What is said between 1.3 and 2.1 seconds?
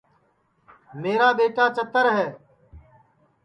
ٻیٹا چتر